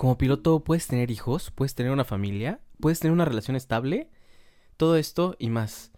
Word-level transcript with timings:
Como 0.00 0.16
piloto 0.16 0.60
puedes 0.60 0.86
tener 0.86 1.10
hijos, 1.10 1.52
puedes 1.54 1.74
tener 1.74 1.92
una 1.92 2.06
familia, 2.06 2.60
puedes 2.80 3.00
tener 3.00 3.12
una 3.12 3.26
relación 3.26 3.54
estable, 3.54 4.08
todo 4.78 4.96
esto 4.96 5.36
y 5.38 5.50
más 5.50 5.90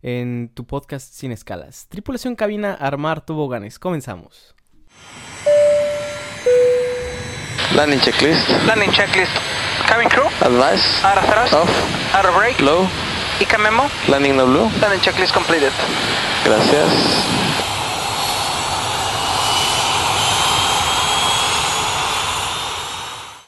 en 0.00 0.50
tu 0.54 0.66
podcast 0.66 1.12
sin 1.12 1.30
escalas. 1.30 1.86
Tripulación 1.90 2.36
cabina, 2.36 2.72
armar 2.72 3.20
toboganes. 3.20 3.78
Comenzamos. 3.78 4.54
Landing 7.76 8.00
checklist. 8.00 8.48
Landing 8.66 8.92
checklist. 8.92 9.32
Cabin 9.86 10.08
crew. 10.08 10.24
Advice. 10.40 11.04
Out 11.04 11.18
of 11.18 11.24
thrust. 11.30 11.52
Off. 11.52 12.14
Out 12.14 12.24
of 12.24 12.34
brake. 12.34 12.58
Low. 12.60 12.88
ICA 13.40 13.58
memo. 13.58 13.82
Landing 14.08 14.38
no 14.38 14.46
blue. 14.46 14.70
Landing 14.80 15.02
checklist 15.02 15.34
completed. 15.34 15.72
Gracias. 16.46 17.49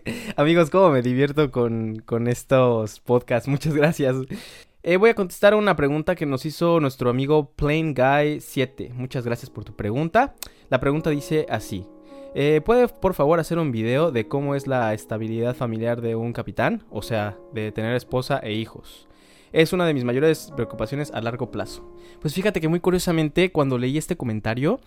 Amigos, 0.37 0.71
cómo 0.71 0.91
me 0.91 1.03
divierto 1.03 1.51
con, 1.51 2.01
con 2.05 2.29
estos 2.29 3.01
podcasts. 3.01 3.49
Muchas 3.49 3.75
gracias. 3.75 4.17
Eh, 4.83 4.97
voy 4.97 5.11
a 5.11 5.15
contestar 5.15 5.55
una 5.55 5.77
pregunta 5.77 6.15
que 6.15 6.27
nos 6.27 6.45
hizo 6.45 6.81
nuestro 6.81 7.11
amigo 7.11 7.53
Plain 7.53 7.95
Guy 7.95 8.41
7. 8.41 8.93
Muchas 8.95 9.25
gracias 9.25 9.51
por 9.51 9.65
tu 9.65 9.77
pregunta. 9.77 10.35
La 10.71 10.81
pregunta 10.81 11.11
dice 11.11 11.47
así. 11.49 11.87
Eh, 12.35 12.63
¿Puede 12.65 12.89
por 12.89 13.15
favor 13.15 13.39
hacer 13.39 13.59
un 13.59 13.71
video 13.71 14.11
de 14.11 14.27
cómo 14.27 14.55
es 14.55 14.67
la 14.67 14.93
estabilidad 14.95 15.55
familiar 15.55 16.01
de 16.01 16.17
un 16.17 16.33
capitán? 16.33 16.83
O 16.91 17.03
sea, 17.03 17.37
de 17.53 17.71
tener 17.71 17.95
esposa 17.95 18.41
e 18.43 18.55
hijos. 18.55 19.09
Es 19.53 19.73
una 19.73 19.87
de 19.87 19.95
mis 19.95 20.05
mayores 20.05 20.51
preocupaciones 20.57 21.13
a 21.13 21.21
largo 21.21 21.51
plazo. 21.51 21.95
Pues 22.21 22.35
fíjate 22.35 22.61
que 22.61 22.69
muy 22.69 22.81
curiosamente 22.81 23.53
cuando 23.53 23.79
leí 23.79 23.99
este 23.99 24.17
comentario 24.17 24.81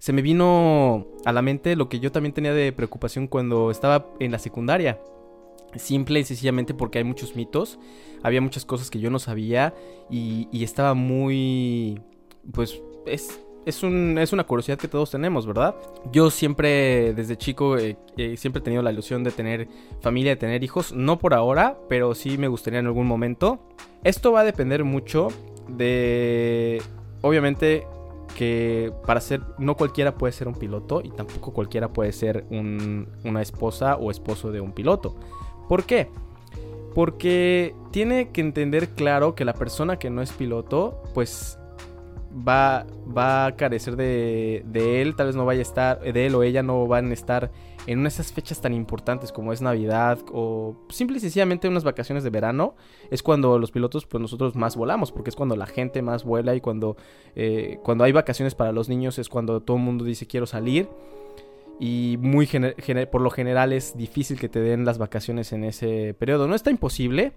se 0.00 0.14
me 0.14 0.22
vino 0.22 1.06
a 1.26 1.32
la 1.32 1.42
mente 1.42 1.76
lo 1.76 1.90
que 1.90 2.00
yo 2.00 2.10
también 2.10 2.32
tenía 2.32 2.54
de 2.54 2.72
preocupación 2.72 3.28
cuando 3.28 3.70
estaba 3.70 4.06
en 4.18 4.32
la 4.32 4.38
secundaria. 4.38 4.98
Simple 5.76 6.20
y 6.20 6.24
sencillamente 6.24 6.72
porque 6.72 6.98
hay 6.98 7.04
muchos 7.04 7.36
mitos, 7.36 7.78
había 8.22 8.40
muchas 8.40 8.64
cosas 8.64 8.90
que 8.90 8.98
yo 8.98 9.10
no 9.10 9.18
sabía 9.18 9.74
y, 10.10 10.48
estaba 10.64 10.94
muy... 10.94 12.00
pues 12.50 12.80
es, 13.04 13.40
es, 13.66 13.82
un, 13.82 14.16
es, 14.18 14.32
una 14.32 14.44
curiosidad 14.44 14.78
que 14.78 14.88
todos 14.88 15.10
tenemos, 15.10 15.46
¿verdad? 15.46 15.76
Yo 16.10 16.30
siempre, 16.30 17.12
desde 17.12 17.36
chico, 17.36 17.76
eh, 17.76 17.98
eh, 18.16 18.38
siempre 18.38 18.60
he 18.60 18.64
tenido 18.64 18.82
la 18.82 18.92
ilusión 18.92 19.22
de 19.22 19.32
tener 19.32 19.68
familia, 20.00 20.32
de 20.32 20.36
tener 20.36 20.64
hijos. 20.64 20.94
No 20.94 21.18
por 21.18 21.34
ahora, 21.34 21.78
pero 21.90 22.14
sí 22.14 22.38
me 22.38 22.48
gustaría 22.48 22.80
en 22.80 22.86
algún 22.86 23.06
momento. 23.06 23.68
Esto 24.02 24.32
va 24.32 24.40
a 24.40 24.44
depender 24.44 24.82
mucho 24.82 25.28
de, 25.68 26.82
obviamente, 27.20 27.86
que 28.40 28.90
para 29.04 29.20
ser, 29.20 29.42
no 29.58 29.76
cualquiera 29.76 30.14
puede 30.14 30.32
ser 30.32 30.48
un 30.48 30.54
piloto 30.54 31.02
y 31.04 31.10
tampoco 31.10 31.52
cualquiera 31.52 31.92
puede 31.92 32.10
ser 32.10 32.46
un, 32.48 33.06
una 33.22 33.42
esposa 33.42 33.96
o 33.96 34.10
esposo 34.10 34.50
de 34.50 34.62
un 34.62 34.72
piloto. 34.72 35.14
¿Por 35.68 35.84
qué? 35.84 36.08
Porque 36.94 37.74
tiene 37.90 38.30
que 38.30 38.40
entender 38.40 38.88
claro 38.94 39.34
que 39.34 39.44
la 39.44 39.52
persona 39.52 39.98
que 39.98 40.08
no 40.08 40.22
es 40.22 40.32
piloto, 40.32 41.02
pues 41.12 41.58
va, 42.32 42.86
va 43.14 43.44
a 43.44 43.56
carecer 43.56 43.96
de, 43.96 44.62
de, 44.64 45.02
él, 45.02 45.16
tal 45.16 45.26
vez 45.26 45.36
no 45.36 45.44
vaya 45.44 45.58
a 45.58 45.62
estar, 45.62 46.00
de 46.00 46.24
él 46.24 46.34
o 46.34 46.42
ella 46.42 46.62
no 46.62 46.86
van 46.86 47.10
a 47.10 47.12
estar 47.12 47.50
en 47.86 48.06
esas 48.06 48.32
fechas 48.32 48.60
tan 48.60 48.74
importantes 48.74 49.32
como 49.32 49.52
es 49.52 49.62
Navidad 49.62 50.18
o 50.32 50.76
simple 50.88 51.16
y 51.16 51.20
sencillamente 51.20 51.68
unas 51.68 51.84
vacaciones 51.84 52.24
de 52.24 52.30
verano, 52.30 52.74
es 53.10 53.22
cuando 53.22 53.58
los 53.58 53.70
pilotos, 53.70 54.06
pues 54.06 54.20
nosotros 54.20 54.54
más 54.56 54.76
volamos, 54.76 55.12
porque 55.12 55.30
es 55.30 55.36
cuando 55.36 55.56
la 55.56 55.66
gente 55.66 56.02
más 56.02 56.24
vuela 56.24 56.54
y 56.54 56.60
cuando, 56.60 56.96
eh, 57.34 57.78
cuando 57.82 58.04
hay 58.04 58.12
vacaciones 58.12 58.54
para 58.54 58.72
los 58.72 58.88
niños 58.88 59.18
es 59.18 59.28
cuando 59.28 59.60
todo 59.60 59.76
el 59.76 59.82
mundo 59.82 60.04
dice 60.04 60.26
quiero 60.26 60.46
salir. 60.46 60.88
Y 61.82 62.18
muy 62.20 62.46
por 63.10 63.22
lo 63.22 63.30
general 63.30 63.72
es 63.72 63.96
difícil 63.96 64.38
que 64.38 64.50
te 64.50 64.60
den 64.60 64.84
las 64.84 64.98
vacaciones 64.98 65.52
en 65.54 65.64
ese 65.64 66.14
periodo. 66.18 66.46
No 66.46 66.54
está 66.54 66.70
imposible, 66.70 67.32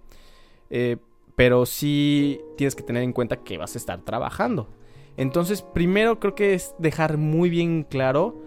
eh, 0.69 0.97
pero 1.37 1.65
sí 1.65 2.41
tienes 2.57 2.75
que 2.75 2.83
tener 2.83 3.03
en 3.03 3.13
cuenta 3.13 3.37
que 3.37 3.57
vas 3.57 3.75
a 3.75 3.77
estar 3.77 4.01
trabajando. 4.01 4.67
Entonces, 5.15 5.61
primero 5.61 6.19
creo 6.19 6.35
que 6.35 6.53
es 6.55 6.75
dejar 6.77 7.17
muy 7.17 7.49
bien 7.49 7.83
claro 7.83 8.41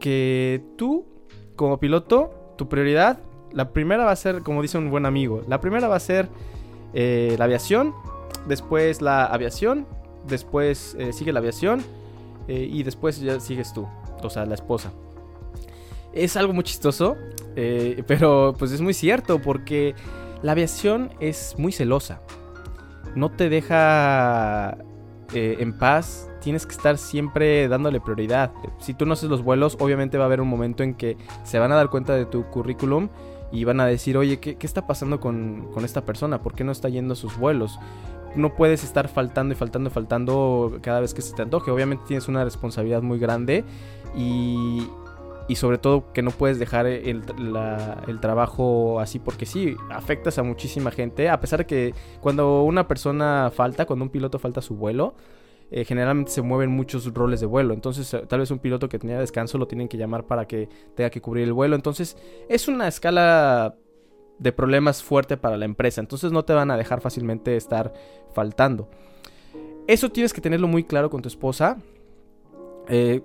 que 0.00 0.62
tú, 0.76 1.06
como 1.60 1.78
piloto, 1.78 2.54
tu 2.56 2.70
prioridad, 2.70 3.18
la 3.52 3.74
primera 3.74 4.06
va 4.06 4.12
a 4.12 4.16
ser, 4.16 4.40
como 4.40 4.62
dice 4.62 4.78
un 4.78 4.88
buen 4.88 5.04
amigo, 5.04 5.42
la 5.46 5.60
primera 5.60 5.88
va 5.88 5.96
a 5.96 6.00
ser 6.00 6.30
eh, 6.94 7.34
la 7.38 7.44
aviación, 7.44 7.92
después 8.48 9.02
la 9.02 9.26
aviación, 9.26 9.86
después 10.26 10.96
eh, 10.98 11.12
sigue 11.12 11.34
la 11.34 11.40
aviación 11.40 11.82
eh, 12.48 12.66
y 12.72 12.82
después 12.82 13.20
ya 13.20 13.38
sigues 13.40 13.74
tú, 13.74 13.86
o 14.22 14.30
sea, 14.30 14.46
la 14.46 14.54
esposa. 14.54 14.90
Es 16.14 16.34
algo 16.38 16.54
muy 16.54 16.64
chistoso, 16.64 17.18
pero 18.06 18.54
pues 18.58 18.72
es 18.72 18.80
muy 18.80 18.94
cierto 18.94 19.42
porque 19.42 19.94
la 20.40 20.52
aviación 20.52 21.12
es 21.20 21.56
muy 21.58 21.72
celosa. 21.72 22.22
No 23.14 23.30
te 23.30 23.50
deja 23.50 24.78
eh, 25.34 25.56
en 25.60 25.72
paz, 25.76 26.30
tienes 26.40 26.66
que 26.66 26.72
estar 26.72 26.98
siempre 26.98 27.68
dándole 27.68 28.00
prioridad. 28.00 28.52
Si 28.78 28.94
tú 28.94 29.06
no 29.06 29.12
haces 29.12 29.30
los 29.30 29.42
vuelos, 29.42 29.76
obviamente 29.80 30.18
va 30.18 30.24
a 30.24 30.26
haber 30.26 30.40
un 30.40 30.48
momento 30.48 30.82
en 30.82 30.94
que 30.94 31.16
se 31.44 31.58
van 31.58 31.72
a 31.72 31.76
dar 31.76 31.90
cuenta 31.90 32.14
de 32.14 32.26
tu 32.26 32.44
currículum 32.46 33.08
y 33.52 33.64
van 33.64 33.80
a 33.80 33.86
decir, 33.86 34.16
oye, 34.16 34.38
¿qué, 34.38 34.56
qué 34.56 34.66
está 34.66 34.86
pasando 34.86 35.20
con, 35.20 35.68
con, 35.72 35.84
esta 35.84 36.04
persona? 36.04 36.42
¿Por 36.42 36.54
qué 36.54 36.64
no 36.64 36.72
está 36.72 36.88
yendo 36.88 37.14
a 37.14 37.16
sus 37.16 37.36
vuelos? 37.36 37.78
No 38.36 38.54
puedes 38.54 38.84
estar 38.84 39.08
faltando 39.08 39.54
y 39.54 39.56
faltando 39.56 39.90
y 39.90 39.92
faltando 39.92 40.78
cada 40.82 41.00
vez 41.00 41.14
que 41.14 41.22
se 41.22 41.34
te 41.34 41.42
antoje. 41.42 41.70
Obviamente 41.70 42.04
tienes 42.06 42.28
una 42.28 42.44
responsabilidad 42.44 43.02
muy 43.02 43.18
grande 43.18 43.64
y, 44.16 44.86
y 45.50 45.56
sobre 45.56 45.78
todo 45.78 46.12
que 46.12 46.22
no 46.22 46.30
puedes 46.30 46.60
dejar 46.60 46.86
el, 46.86 47.24
trabajo 48.20 49.00
así 49.00 49.18
porque 49.18 49.46
sí, 49.46 49.74
afectas 49.90 50.38
a 50.38 50.44
muchísima 50.44 50.92
gente, 50.92 51.28
a 51.28 51.40
pesar 51.40 51.58
de 51.58 51.66
que 51.66 51.94
cuando 52.20 52.62
una 52.62 52.86
persona 52.86 53.50
falta, 53.52 53.84
cuando 53.84 54.04
un 54.04 54.10
piloto 54.10 54.38
falta 54.38 54.62
su 54.62 54.76
vuelo, 54.76 55.16
eh, 55.72 55.84
generalmente 55.84 56.30
se 56.30 56.40
mueven 56.42 56.70
muchos 56.70 57.12
roles 57.12 57.40
de 57.40 57.46
vuelo, 57.46 57.74
entonces 57.74 58.16
tal 58.28 58.38
vez 58.38 58.52
un 58.52 58.60
piloto 58.60 58.88
que 58.88 59.00
tenía 59.00 59.18
descanso 59.18 59.58
lo 59.58 59.66
tienen 59.66 59.88
que 59.88 59.96
llamar 59.96 60.24
para 60.24 60.46
que 60.46 60.68
tenga 60.94 61.10
que 61.10 61.20
cubrir 61.20 61.48
el 61.48 61.52
vuelo, 61.52 61.74
entonces 61.74 62.16
es 62.48 62.68
una 62.68 62.86
escala 62.86 63.74
de 64.38 64.52
problemas 64.52 65.02
fuerte 65.02 65.36
para 65.36 65.56
la 65.56 65.64
empresa, 65.64 66.00
entonces 66.00 66.30
no 66.30 66.44
te 66.44 66.52
van 66.52 66.70
a 66.70 66.76
dejar 66.76 67.00
fácilmente 67.00 67.56
estar 67.56 67.92
faltando. 68.32 68.88
Eso 69.88 70.10
tienes 70.10 70.32
que 70.32 70.40
tenerlo 70.40 70.68
muy 70.68 70.84
claro 70.84 71.10
con 71.10 71.22
tu 71.22 71.28
esposa. 71.28 71.76
Eh, 72.88 73.20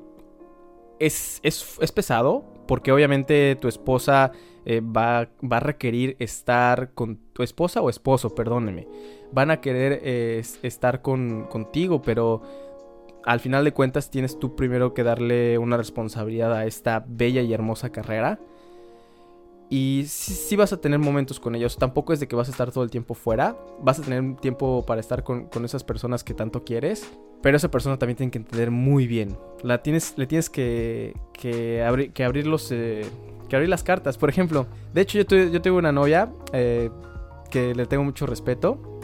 es, 0.99 1.39
es, 1.43 1.77
es, 1.81 1.91
pesado 1.91 2.43
porque 2.67 2.91
obviamente 2.91 3.55
tu 3.55 3.67
esposa 3.67 4.31
eh, 4.65 4.81
va, 4.81 5.29
va, 5.43 5.57
a 5.57 5.59
requerir 5.59 6.15
estar 6.19 6.93
con 6.93 7.17
tu 7.33 7.43
esposa 7.43 7.81
o 7.81 7.89
esposo, 7.89 8.33
perdóneme. 8.33 8.87
Van 9.31 9.51
a 9.51 9.61
querer 9.61 10.01
eh, 10.03 10.41
estar 10.63 11.01
con, 11.01 11.45
contigo, 11.47 12.01
pero 12.01 12.41
al 13.23 13.39
final 13.39 13.63
de 13.63 13.73
cuentas 13.73 14.09
tienes 14.09 14.39
tú 14.39 14.55
primero 14.55 14.93
que 14.93 15.03
darle 15.03 15.57
una 15.57 15.77
responsabilidad 15.77 16.53
a 16.53 16.65
esta 16.65 17.03
bella 17.07 17.41
y 17.41 17.53
hermosa 17.53 17.91
carrera. 17.91 18.39
Y 19.69 20.05
sí, 20.07 20.55
vas 20.55 20.73
a 20.73 20.77
tener 20.77 20.99
momentos 20.99 21.39
con 21.39 21.55
ellos. 21.55 21.77
Tampoco 21.77 22.13
es 22.13 22.19
de 22.19 22.27
que 22.27 22.35
vas 22.35 22.47
a 22.47 22.51
estar 22.51 22.71
todo 22.71 22.83
el 22.83 22.91
tiempo 22.91 23.13
fuera. 23.13 23.57
Vas 23.81 23.99
a 23.99 24.03
tener 24.03 24.35
tiempo 24.37 24.85
para 24.85 25.01
estar 25.01 25.23
con, 25.23 25.45
con 25.45 25.65
esas 25.65 25.83
personas 25.83 26.23
que 26.23 26.33
tanto 26.33 26.63
quieres. 26.63 27.09
Pero 27.41 27.57
esa 27.57 27.69
persona 27.69 27.97
también 27.97 28.17
tiene 28.17 28.31
que 28.31 28.37
entender 28.37 28.71
muy 28.71 29.07
bien. 29.07 29.37
La 29.63 29.81
tienes, 29.81 30.17
le 30.17 30.27
tienes 30.27 30.49
que, 30.49 31.15
que, 31.33 32.11
que 32.13 32.23
abrir 32.23 32.47
los... 32.47 32.71
Eh, 32.71 33.05
que 33.49 33.55
abrir 33.55 33.69
las 33.69 33.83
cartas. 33.83 34.17
Por 34.17 34.29
ejemplo, 34.29 34.65
de 34.93 35.01
hecho 35.01 35.19
yo, 35.19 35.37
yo 35.37 35.61
tengo 35.61 35.77
una 35.77 35.91
novia 35.91 36.31
eh, 36.51 36.89
que 37.51 37.75
le 37.75 37.85
tengo 37.85 38.03
mucho 38.03 38.25
respeto. 38.25 38.99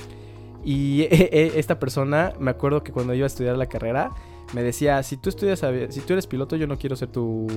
Y 0.64 1.08
esta 1.10 1.80
persona, 1.80 2.34
me 2.40 2.52
acuerdo 2.52 2.84
que 2.84 2.92
cuando 2.92 3.14
iba 3.14 3.26
a 3.26 3.28
estudiar 3.28 3.58
la 3.58 3.68
carrera, 3.68 4.12
me 4.54 4.64
decía, 4.64 5.02
si 5.04 5.18
tú 5.18 5.30
estudias, 5.30 5.64
si 5.90 6.02
tú 6.02 6.14
eres 6.14 6.28
piloto, 6.28 6.56
yo 6.56 6.68
no 6.68 6.78
quiero 6.78 6.96
ser 6.96 7.10
tu, 7.10 7.48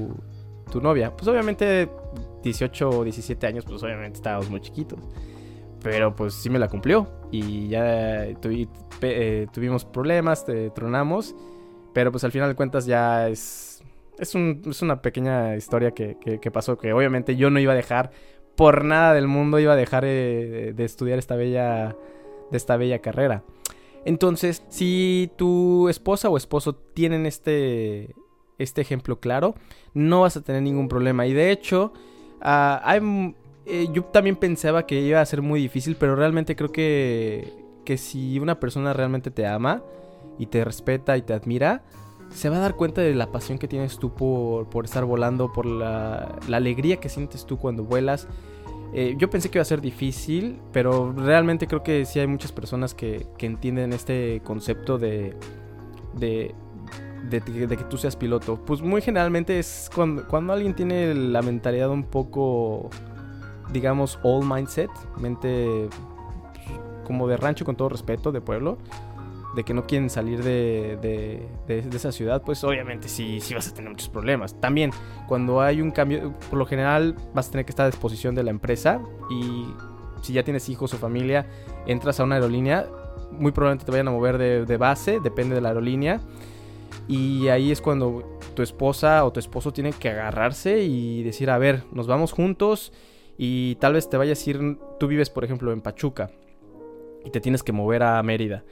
tu 0.71 0.81
novia. 0.81 1.15
Pues 1.17 1.29
obviamente 1.29 1.89
18 2.44 2.91
o 2.91 3.05
17 3.05 3.47
años, 3.47 3.65
pues 3.65 3.82
obviamente 3.82 4.19
estábamos 4.19 4.49
muy 4.50 4.61
chiquitos. 4.61 5.00
Pero 5.82 6.17
pues 6.17 6.32
sí 6.35 6.49
me 6.49 6.58
la 6.58 6.69
cumplió. 6.69 7.08
Y 7.31 7.69
ya 7.69 8.25
eh, 8.25 9.46
tuvimos 9.52 9.85
problemas, 9.85 10.46
te, 10.46 10.70
tronamos. 10.70 11.35
Pero 11.93 12.11
pues 12.11 12.25
al 12.25 12.32
final 12.32 12.49
de 12.49 12.55
cuentas 12.55 12.87
ya 12.87 13.29
es. 13.29 13.82
Es, 14.19 14.35
un, 14.35 14.62
es 14.67 14.81
una 14.81 15.02
pequeña 15.02 15.56
historia 15.56 15.91
que, 15.91 16.50
pasó. 16.52 16.79
Que 16.79 16.94
obviamente 16.94 17.37
yo 17.37 17.50
no 17.50 17.61
iba 17.61 17.73
a 17.73 17.76
dejar. 17.76 18.12
Por 18.56 18.85
nada 18.85 19.12
del 19.12 19.26
mundo 19.26 19.58
iba 19.58 19.75
a 19.75 19.76
dejar 19.76 20.05
eh, 20.06 20.73
de 20.75 20.85
estudiar 20.85 21.19
esta 21.19 21.37
bella. 21.37 21.94
De 22.50 22.56
esta 22.56 22.79
bella 22.79 23.00
carrera. 23.00 23.43
Entonces, 24.06 24.62
si 24.69 25.31
tu 25.37 25.88
esposa 25.90 26.31
o 26.31 26.38
esposo 26.38 26.75
tienen 26.75 27.26
este. 27.26 28.14
Este 28.56 28.81
ejemplo 28.81 29.20
claro. 29.20 29.55
No 29.93 30.23
vas 30.23 30.38
a 30.38 30.43
tener 30.43 30.62
ningún 30.62 30.88
problema. 30.88 31.26
Y 31.26 31.35
de 31.35 31.50
hecho. 31.50 31.93
Hay 32.44 33.00
eh, 33.67 33.88
yo 33.93 34.05
también 34.05 34.37
pensaba 34.37 34.87
que 34.87 35.00
iba 35.00 35.20
a 35.20 35.26
ser 35.26 35.41
muy 35.41 35.61
difícil, 35.61 35.96
pero 35.96 36.17
realmente 36.17 36.55
creo 36.55 36.70
que, 36.70 37.52
que 37.85 37.96
si 37.96 38.38
una 38.38 38.61
persona 38.61 38.93
realmente 38.93 39.31
te 39.31 39.46
ama 39.46 39.82
y 40.38 40.46
te 40.46 40.62
respeta 40.64 41.17
y 41.17 41.23
te 41.23 41.32
admira, 41.32 41.82
se 42.31 42.50
va 42.50 42.56
a 42.56 42.61
dar 42.61 42.75
cuenta 42.75 43.00
de 43.00 43.14
la 43.14 43.32
pasión 43.32 43.58
que 43.58 43.69
tienes 43.69 43.99
tú 43.99 44.14
por, 44.14 44.69
por 44.69 44.85
estar 44.85 45.05
volando, 45.05 45.52
por 45.52 45.67
la, 45.67 46.38
la 46.49 46.56
alegría 46.58 46.99
que 46.99 47.08
sientes 47.08 47.46
tú 47.46 47.58
cuando 47.58 47.85
vuelas. 47.85 48.29
Eh, 48.93 49.14
yo 49.19 49.31
pensé 49.31 49.50
que 49.50 49.58
iba 49.58 49.62
a 49.62 49.67
ser 49.67 49.81
difícil, 49.81 50.61
pero 50.73 51.12
realmente 51.12 51.67
creo 51.67 51.82
que 51.82 52.05
sí 52.05 52.20
hay 52.20 52.26
muchas 52.26 52.52
personas 52.52 52.94
que, 52.94 53.26
que 53.38 53.47
entienden 53.47 53.93
este 53.93 54.40
concepto 54.44 54.99
de, 54.99 55.37
de, 56.14 56.55
de, 57.31 57.41
que 57.41 57.85
tú 57.85 57.97
seas 57.97 58.17
piloto. 58.17 58.56
Pues 58.56 58.82
muy 58.82 59.00
generalmente 59.03 59.59
es 59.59 59.91
cuando, 59.94 60.53
alguien 60.53 60.75
tiene 60.75 61.15
la 61.15 61.43
mentalidad 61.43 61.91
un 61.91 62.05
poco, 62.05 62.91
digamos, 63.73 64.19
all 64.23 64.44
mindset, 64.44 64.91
mente 65.19 65.88
pues, 65.91 66.81
como 67.05 67.29
de 67.29 67.37
rancho 67.37 67.65
con 67.65 67.76
todo 67.76 67.88
respeto, 67.88 68.32
de 68.32 68.41
pueblo 68.41 68.79
de 69.55 69.62
que 69.62 69.73
no 69.73 69.87
quieren 69.87 70.11
salir 70.11 70.43
de, 70.43 70.99
de, 71.00 71.82
de, 71.82 71.97
esa 71.97 72.11
ciudad, 72.11 72.43
pues 72.43 72.65
obviamente 72.65 73.09
sí, 73.09 73.41
sí 73.41 73.55
vas 73.55 73.69
a 73.69 73.75
tener 73.75 73.91
muchos 73.91 74.09
problemas. 74.09 74.61
También, 74.61 74.91
cuando 75.29 75.61
hay 75.61 75.81
un 75.81 75.93
cambio, 75.93 76.35
por 76.50 76.59
lo 76.59 76.67
general 76.67 77.15
vas 77.35 77.49
a 77.49 77.50
tener 77.53 77.65
que 77.65 77.71
estar 77.71 77.87
a 77.87 77.91
disposición 77.91 78.35
de 78.35 78.43
la 78.43 78.50
empresa 78.50 79.00
y 79.31 79.67
si 80.23 80.32
ya 80.32 80.43
tienes 80.43 80.69
hijos 80.69 80.93
o 80.94 80.99
familia, 80.99 81.47
entras 81.87 82.19
a 82.19 82.25
una 82.25 82.35
aerolínea, 82.35 82.88
muy 83.31 83.53
probablemente 83.53 83.85
te 83.85 83.93
vayan 83.93 84.09
a 84.09 84.11
mover 84.11 84.67
de 84.67 84.76
base, 84.76 85.21
depende 85.21 85.55
de 85.55 85.61
la 85.61 85.69
aerolínea. 85.69 86.21
Y 87.06 87.49
ahí 87.49 87.71
es 87.71 87.81
cuando 87.81 88.39
tu 88.55 88.62
esposa 88.62 89.25
o 89.25 89.33
tu 89.33 89.41
esposo 89.41 89.73
tienen 89.73 89.93
que 89.93 90.09
agarrarse 90.09 90.83
y 90.83 91.23
decir, 91.23 91.51
a 91.51 91.59
ver, 91.59 91.85
nos 91.93 92.06
vamos 92.06 92.33
juntos 92.33 92.93
y 93.37 93.75
tal 93.77 93.95
vez 93.95 94.09
te 94.09 94.17
vayas 94.17 94.47
a 94.47 94.51
ir, 94.51 94.79
tú 94.99 95.06
vives 95.06 95.29
por 95.29 95.45
ejemplo 95.45 95.73
en 95.73 95.81
Pachuca 95.81 96.31
y 97.25 97.31
te 97.31 97.41
tienes 97.41 97.62
que 97.62 97.73
mover 97.73 98.03
a 98.03 98.23
Mérida 98.23 98.65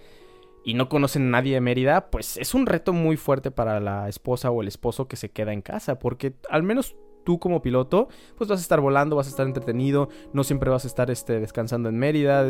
y 0.64 0.74
no 0.74 0.88
conocen 0.88 1.26
a 1.26 1.30
nadie 1.30 1.54
de 1.54 1.60
Mérida, 1.60 2.10
pues 2.10 2.36
es 2.36 2.54
un 2.54 2.66
reto 2.66 2.92
muy 2.92 3.16
fuerte 3.16 3.50
para 3.50 3.80
la 3.80 4.08
esposa 4.08 4.50
o 4.50 4.62
el 4.62 4.68
esposo 4.68 5.08
que 5.08 5.16
se 5.16 5.30
queda 5.30 5.52
en 5.52 5.62
casa, 5.62 5.98
porque 5.98 6.34
al 6.48 6.62
menos 6.62 6.96
tú 7.24 7.38
como 7.38 7.62
piloto, 7.62 8.08
pues 8.36 8.48
vas 8.48 8.60
a 8.60 8.62
estar 8.62 8.80
volando, 8.80 9.16
vas 9.16 9.26
a 9.26 9.30
estar 9.30 9.46
entretenido, 9.46 10.08
no 10.32 10.44
siempre 10.44 10.70
vas 10.70 10.84
a 10.84 10.88
estar 10.88 11.10
este, 11.10 11.40
descansando 11.40 11.88
en 11.88 11.98
Mérida, 11.98 12.44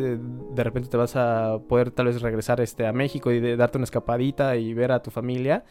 de, 0.55 0.65
repente 0.65 0.89
te 0.89 0.97
vas 0.97 1.17
a 1.17 1.59
poder 1.69 1.91
tal 1.91 2.07
vez 2.07 2.21
regresar 2.23 2.61
este, 2.61 2.87
a 2.87 2.93
México 2.93 3.31
y 3.33 3.41
de, 3.41 3.57
darte 3.57 3.79
una 3.79 3.85
escapadita 3.85 4.57
y 4.57 4.75
ver 4.75 4.93
a 4.93 5.03
tu 5.03 5.11
familia, 5.11 5.65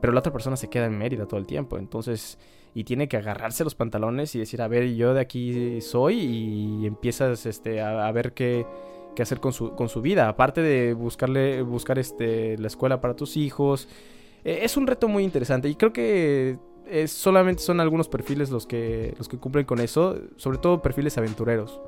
pero 0.00 0.12
la 0.12 0.20
otra 0.20 0.32
persona 0.32 0.56
se 0.56 0.68
queda 0.68 0.86
en 0.86 0.98
Mérida 0.98 1.26
todo 1.26 1.38
el 1.38 1.46
tiempo, 1.46 1.78
entonces, 1.78 2.38
y 2.74 2.84
tiene 2.84 3.08
que 3.08 3.16
agarrarse 3.16 3.64
los 3.64 3.74
pantalones 3.74 4.34
y 4.34 4.38
decir, 4.38 4.62
a 4.62 4.68
ver, 4.68 4.94
yo 4.94 5.14
de 5.14 5.20
aquí 5.20 5.80
soy 5.80 6.18
y 6.20 6.86
empiezas 6.86 7.46
este, 7.46 7.80
a, 7.80 8.10
ver 8.12 8.32
qué 8.32 8.66
que 9.14 9.22
hacer 9.22 9.40
con 9.40 9.52
su, 9.52 9.74
con 9.74 9.88
su 9.88 10.00
vida. 10.00 10.28
Aparte 10.28 10.62
de 10.62 10.94
buscarle, 10.94 11.62
buscar 11.62 11.98
este, 11.98 12.58
la 12.58 12.66
escuela 12.66 13.00
para 13.00 13.14
tus 13.14 13.36
hijos. 13.36 13.88
Eh, 14.44 14.60
es 14.62 14.76
un 14.76 14.86
reto 14.86 15.08
muy 15.08 15.24
interesante 15.24 15.68
y 15.68 15.74
creo 15.74 15.92
que 15.92 16.58
eh, 16.86 17.08
solamente 17.08 17.62
son 17.62 17.80
algunos 17.80 18.08
perfiles 18.08 18.50
los 18.50 18.66
que, 18.66 19.14
los 19.18 19.28
que 19.28 19.38
cumplen 19.38 19.64
con 19.64 19.80
eso. 19.80 20.18
Sobre 20.36 20.58
todo 20.58 20.82
perfiles 20.82 21.16
aventureros. 21.18 21.80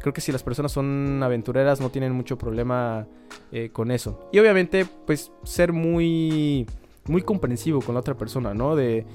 Creo 0.00 0.12
que 0.12 0.20
si 0.20 0.32
las 0.32 0.42
personas 0.42 0.72
son 0.72 1.20
aventureras 1.22 1.80
no 1.80 1.90
tienen 1.90 2.12
mucho 2.12 2.38
problema 2.38 3.06
eh, 3.52 3.70
con 3.72 3.90
eso. 3.90 4.28
Y 4.32 4.38
obviamente 4.38 4.86
pues 5.06 5.32
ser 5.44 5.72
muy, 5.72 6.66
muy 7.06 7.22
comprensivo 7.22 7.80
con 7.80 7.94
la 7.94 8.00
otra 8.00 8.14
persona, 8.14 8.54
¿no? 8.54 8.76
De, 8.76 9.06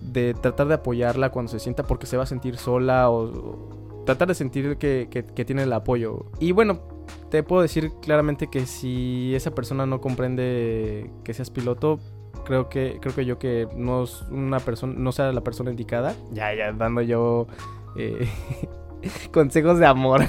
de 0.00 0.34
tratar 0.34 0.68
de 0.68 0.74
apoyarla 0.74 1.30
cuando 1.30 1.50
se 1.52 1.58
sienta 1.58 1.84
porque 1.84 2.06
se 2.06 2.16
va 2.16 2.24
a 2.24 2.26
sentir 2.26 2.56
sola 2.56 3.10
o, 3.10 3.84
tratar 4.04 4.28
de 4.28 4.34
sentir 4.34 4.76
que, 4.76 5.08
que, 5.10 5.44
tiene 5.44 5.62
el 5.62 5.72
apoyo. 5.72 6.26
Y 6.38 6.52
bueno, 6.52 6.80
te 7.30 7.42
puedo 7.42 7.62
decir 7.62 7.90
claramente 8.02 8.48
que 8.48 8.66
si 8.66 9.34
esa 9.34 9.54
persona 9.54 9.86
no 9.86 10.00
comprende 10.00 11.10
que 11.24 11.34
seas 11.34 11.50
piloto, 11.50 11.98
creo 12.44 12.68
que 12.68 12.98
creo 13.00 13.14
que 13.14 13.24
yo 13.24 13.38
que 13.38 13.66
no 13.76 14.04
una 14.30 14.60
persona 14.60 14.94
no 14.96 15.12
sea 15.12 15.32
la 15.32 15.42
persona 15.42 15.70
indicada. 15.70 16.14
Ya, 16.32 16.54
ya 16.54 16.72
dando 16.72 17.00
yo 17.00 17.46
eh, 17.96 18.28
consejos 19.32 19.78
de 19.78 19.86
amor. 19.86 20.22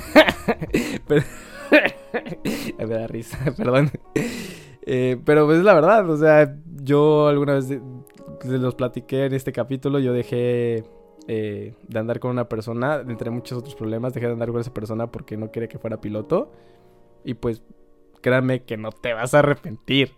pero, 1.07 1.24
me 2.77 2.86
da 2.86 3.07
risa, 3.07 3.38
perdón. 3.56 3.92
Eh, 4.86 5.18
pero 5.25 5.45
pues 5.45 5.60
es 5.60 5.63
la 5.63 5.74
verdad, 5.74 6.10
o 6.10 6.18
sea, 6.18 6.56
yo 6.83 7.27
alguna 7.27 7.56
vez 7.56 7.69
los 8.44 8.75
platiqué 8.75 9.25
en 9.25 9.33
este 9.33 9.51
capítulo, 9.51 10.00
yo 10.00 10.13
dejé 10.13 10.83
eh, 11.27 11.74
de 11.88 12.00
andar 12.00 12.19
con 12.19 12.31
una 12.31 12.48
persona, 12.48 13.01
entre 13.07 13.31
muchos 13.31 13.57
otros 13.57 13.75
problemas, 13.75 14.13
dejé 14.13 14.27
de 14.27 14.33
andar 14.33 14.51
con 14.51 14.62
esa 14.62 14.74
persona 14.74 15.07
porque 15.07 15.38
no 15.38 15.51
quería 15.51 15.69
que 15.69 15.80
fuera 15.80 16.00
piloto. 16.00 16.51
Y 17.24 17.33
pues, 17.33 17.63
créanme 18.22 18.63
que 18.63 18.77
no 18.77 18.92
te 18.92 19.13
vas 19.13 19.33
a 19.33 19.39
arrepentir. 19.39 20.12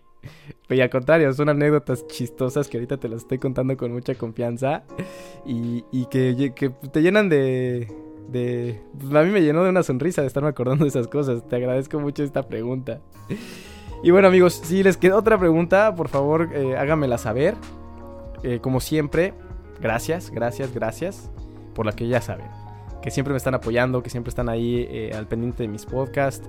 Y 0.68 0.80
al 0.80 0.90
contrario, 0.90 1.32
son 1.32 1.48
anécdotas 1.48 2.06
chistosas 2.06 2.68
que 2.68 2.76
ahorita 2.76 2.98
te 2.98 3.08
las 3.08 3.22
estoy 3.22 3.38
contando 3.38 3.76
con 3.76 3.92
mucha 3.92 4.14
confianza 4.16 4.84
y, 5.46 5.84
y 5.92 6.06
que, 6.06 6.52
que, 6.54 6.70
te 6.70 7.00
llenan 7.00 7.28
de... 7.28 7.88
de 8.28 8.80
pues 8.98 9.14
a 9.14 9.22
mí 9.22 9.30
me 9.30 9.40
llenó 9.40 9.64
de 9.64 9.70
una 9.70 9.82
sonrisa 9.82 10.20
de 10.20 10.26
estarme 10.26 10.50
acordando 10.50 10.84
de 10.84 10.88
esas 10.88 11.08
cosas. 11.08 11.46
Te 11.48 11.56
agradezco 11.56 11.98
mucho 11.98 12.22
esta 12.22 12.42
pregunta. 12.42 13.00
Y 14.02 14.10
bueno 14.10 14.28
amigos, 14.28 14.60
si 14.64 14.82
les 14.82 14.96
queda 14.96 15.16
otra 15.16 15.38
pregunta, 15.38 15.94
por 15.94 16.08
favor 16.08 16.50
eh, 16.52 16.76
háganmela 16.76 17.18
saber. 17.18 17.54
Eh, 18.42 18.60
como 18.60 18.80
siempre, 18.80 19.34
gracias, 19.80 20.30
gracias, 20.30 20.72
gracias 20.72 21.30
por 21.74 21.86
la 21.86 21.92
que 21.92 22.06
ya 22.06 22.20
saben. 22.20 22.46
Que 23.02 23.10
siempre 23.10 23.32
me 23.32 23.38
están 23.38 23.54
apoyando, 23.54 24.02
que 24.02 24.10
siempre 24.10 24.28
están 24.28 24.48
ahí 24.48 24.86
eh, 24.90 25.12
al 25.14 25.26
pendiente 25.26 25.62
de 25.62 25.68
mis 25.68 25.86
podcasts. 25.86 26.48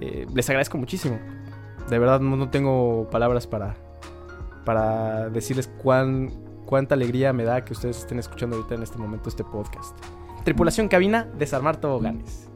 Eh, 0.00 0.26
les 0.34 0.48
agradezco 0.48 0.78
muchísimo. 0.78 1.18
De 1.88 1.98
verdad 1.98 2.20
no, 2.20 2.36
no, 2.36 2.50
tengo 2.50 3.08
palabras 3.10 3.46
para, 3.46 3.74
para 4.64 5.30
decirles 5.30 5.70
cuán, 5.82 6.30
cuánta 6.66 6.94
alegría 6.94 7.32
me 7.32 7.44
da 7.44 7.64
que 7.64 7.72
ustedes 7.72 7.98
estén 7.98 8.18
escuchando 8.18 8.56
ahorita 8.56 8.74
en 8.74 8.82
este 8.82 8.98
momento 8.98 9.28
este 9.28 9.44
podcast. 9.44 9.96
Tripulación 10.48 10.88
cabina, 10.88 11.28
desarmar 11.38 11.76
toboganes. 11.76 12.48